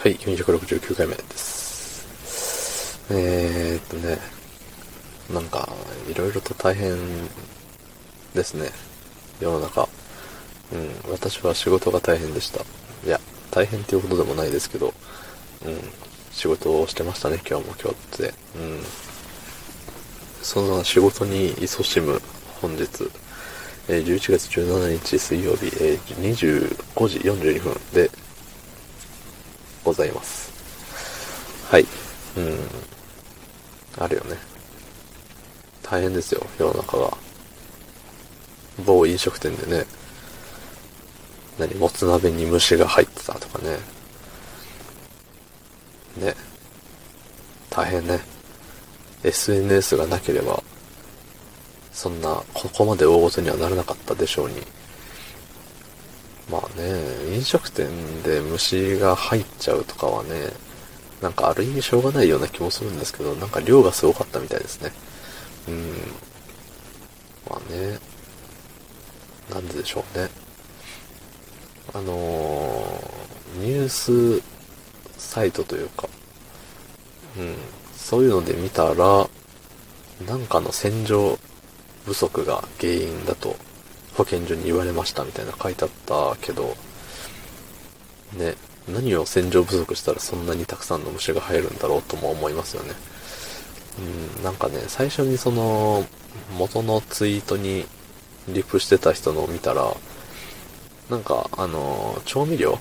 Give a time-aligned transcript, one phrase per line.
[0.00, 3.04] はい、469回目です。
[3.10, 4.18] えー、っとね、
[5.34, 5.68] なんか、
[6.08, 6.96] いろいろと大変
[8.32, 8.70] ですね。
[9.40, 9.88] 世の中。
[10.72, 12.60] うん、私は仕事が大変でした。
[13.04, 13.18] いや、
[13.50, 14.94] 大変っていうことでもないですけど、
[15.66, 15.80] うん、
[16.30, 18.34] 仕事をしてましたね、今日も今日って。
[18.56, 18.80] うん。
[20.42, 22.22] そんな仕事に勤しむ
[22.60, 22.86] 本日、
[23.88, 28.08] え11月17日水曜日、え25時42分で
[29.88, 30.52] ございます。
[31.70, 31.86] はい。
[32.36, 32.58] うん。
[33.98, 34.36] あるよね。
[35.82, 37.16] 大変ですよ、世の中が。
[38.84, 39.86] 某飲食店でね、
[41.58, 43.78] 何、もつ鍋に虫が入ってたとかね。
[46.18, 46.34] ね。
[47.70, 48.20] 大変ね。
[49.24, 50.62] SNS がなければ、
[51.92, 54.62] そんな、ここまで大ごとにはならなかったでしょうに。
[56.50, 57.88] まあね、飲食店
[58.22, 60.50] で虫が入っちゃうとかはね、
[61.20, 64.92] なんかある意味しょうがないような気もするんですけど、なんか量がすごかったみたいですね。
[65.68, 65.94] うん。
[67.50, 67.98] まあね、
[69.50, 70.28] なんででしょうね。
[71.94, 74.42] あのー、ニュース
[75.18, 76.08] サイトというか、
[77.38, 77.54] うん、
[77.94, 79.28] そういうので見たら、
[80.26, 81.38] なんかの洗浄
[82.04, 83.56] 不足が原因だと
[84.18, 86.76] 保健所に言われましたみたいな書いてあったけど、
[88.36, 88.56] ね、
[88.88, 92.94] 何を洗浄不足したらそんなにたくさんの虫が入るんだろうとも思いますよね。
[94.36, 96.04] うん、なんかね、最初にその、
[96.58, 97.86] 元のツイートに
[98.48, 99.94] リプしてた人のを見たら、
[101.10, 102.78] なんか、あの、調味料？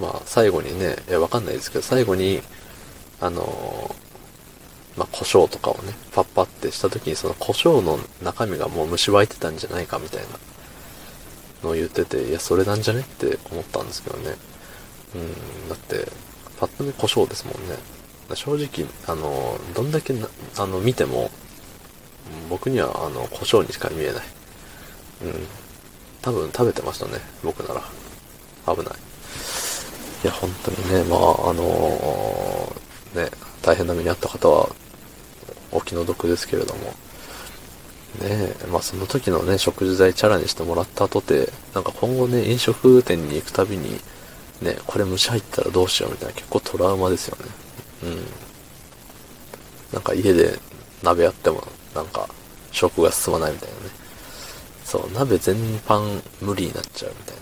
[0.00, 2.40] まあ、最後にね、いや、わかんないですけど、最後に、
[3.20, 3.94] あの、
[4.98, 10.26] まあ、胡椒とかをね、パッパってした時に、その胡椒の中身がもう虫湧いてたんじゃないかみたいな
[11.62, 14.34] のを言ってて、いや、それなんじゃねって思ったんですけどね。
[15.14, 16.10] うん、だって、
[16.58, 17.76] パッと見胡椒ですもんね。
[18.34, 21.30] 正直、あの、どんだけな、あの、見ても、
[22.50, 24.24] 僕には、あの、胡椒にしか見えない。
[25.22, 25.46] うん。
[26.20, 27.82] 多分食べてましたね、僕なら。
[28.74, 28.94] 危ない。
[30.24, 32.76] いや、本当にね、まあ、あの
[33.14, 33.30] ね、
[33.62, 34.68] 大変な目に遭った方は、
[35.88, 36.94] 気の毒ですけれども。
[38.20, 44.00] ねえ、まあその時のね、食事代チャラにしてもらった後で、なんか今後ね、飲食店に行くたびに、
[44.60, 47.50] ね、これ虫入ったらどうしようみたいな結構トラウマですよね。
[48.04, 48.26] うん。
[49.92, 50.58] なんか家で
[51.02, 51.62] 鍋やっても、
[51.94, 52.28] なんか
[52.72, 53.80] 食が進まないみたいなね。
[54.84, 57.36] そう、鍋全般無理になっちゃうみたい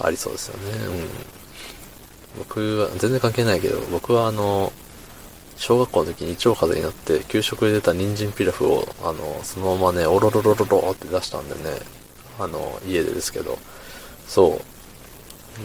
[0.00, 0.06] な。
[0.06, 0.86] ありそうですよね。
[0.86, 1.08] うん。
[2.38, 4.72] 僕は、全然関係ないけど、僕はあの、
[5.64, 11.80] 小学校の時に胃腸風邪になって、給食で出た人参ピラフを、あの、そのままね、おろろろろろって出したんでね、
[12.38, 13.56] あの、家でですけど、
[14.28, 14.60] そ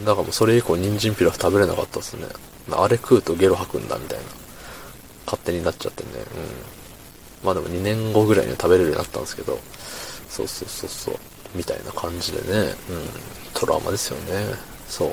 [0.02, 0.04] う。
[0.06, 2.24] だからもうそれ以降人参ピラフ食べれなかったですね。
[2.70, 4.24] あれ食うとゲロ吐くんだみたいな。
[5.26, 6.08] 勝手になっちゃってね。
[7.42, 7.46] うん。
[7.46, 9.58] まあでも2年後ぐらいには食べれるようになったんですけど、
[10.30, 11.16] そうそうそうそう。
[11.54, 12.74] みたいな感じでね。
[12.88, 13.04] うん。
[13.52, 14.54] トラウマですよね。
[14.88, 15.10] そう。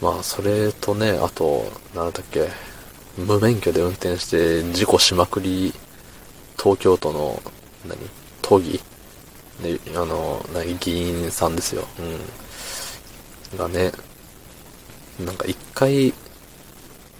[0.00, 2.48] まあ、それとね、あと、なんだっけ、
[3.18, 5.74] 無免許で運転して事故しまくり、
[6.58, 7.42] 東京都の、
[7.86, 7.98] 何？
[8.40, 8.80] 都議？
[9.60, 10.78] ね、あの、何？
[10.78, 11.84] 議員さんですよ。
[13.52, 13.58] うん。
[13.58, 13.92] がね、
[15.20, 16.14] なんか一回、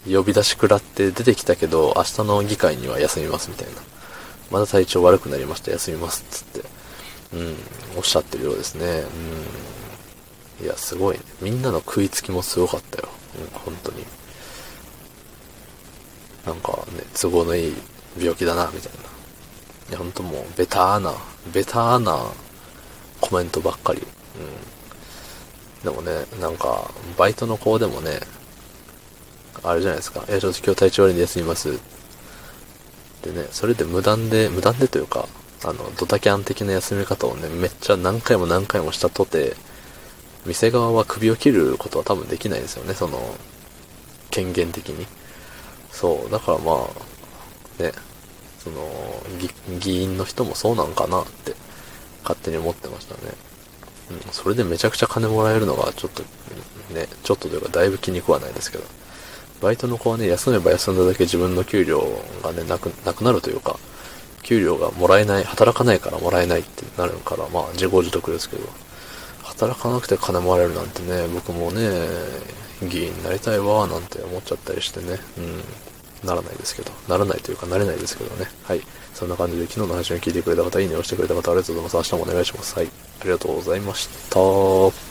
[0.04, 3.72] 呼び出し食らって出てきたけど、明日の議会には休みますみたいな。
[4.50, 6.68] まだ体調悪くなりました、休みますっ、つって。
[7.34, 7.56] うん、
[7.96, 9.04] おっしゃってるようですね。
[10.60, 10.64] うん。
[10.64, 11.24] いや、すごいね。
[11.40, 13.08] みんなの食いつきもすごかったよ。
[13.40, 14.04] うん、本当に。
[16.46, 17.74] なんかね、都合のいい
[18.18, 18.98] 病気だな、みたいな。
[19.90, 21.14] いや、ほんともう、ベターな、
[21.52, 22.18] ベターな
[23.20, 24.02] コメントばっかり。
[25.82, 25.84] うん。
[25.84, 28.20] でもね、なんか、バイトの子でもね、
[29.62, 30.24] あれじゃないですか。
[30.28, 31.78] いや、ちょっと今日体調悪いんで休みます。
[33.22, 35.28] でね、それで無断で、無断でというか、
[35.64, 39.54] あの、ドタキャン的な休み方をね、めっちゃ何回も何回もしたとて、
[40.44, 43.36] 店側は首を切ることは多分できないですよね、その、
[44.30, 45.06] 権限的に。
[45.92, 47.92] そう、だからまあ、ね、
[48.58, 48.90] その、
[49.78, 51.54] 議員の人もそうなんかなって、
[52.22, 53.20] 勝手に思ってましたね。
[54.10, 56.22] うん、それでめちゃくちゃ金もらえるのが、ちょっと、
[56.92, 58.84] ね、ちょっとというかだいぶ気に食わないですけど。
[59.62, 62.02] バイトの子はね、休めば休んだだけ自分の給料
[62.42, 63.78] がね、なく、なくなるというか、
[64.42, 68.64] 給料がもらえない、働かないからもらえないってなるから、まあ自業自得ですけど、
[69.62, 71.88] 働かなくて金もらえるなんてね、僕もね、
[72.82, 75.40] 議員になりたいわ、なんて思っちゃったりしてね、う
[76.24, 78.82] ん、ならないですけど、ならないというかなれないですけどね、はい。
[79.14, 82.12] そんな感じで昨日の配信を聞いてくれた方、いいねをしてくれた方、ありがとうございます。
[82.12, 82.74] 明日もお願いします。
[82.74, 82.86] はい。
[83.20, 85.01] ありがとうございました。